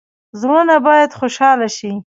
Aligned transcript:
زړونه 0.39 0.75
باید 0.87 1.17
خوشحاله 1.19 1.67
شي 1.77 1.91